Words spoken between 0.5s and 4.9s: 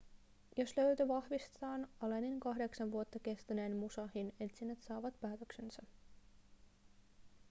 jos löytö vahvistetaan allenin kahdeksan vuotta kestäneet musashin etsinnät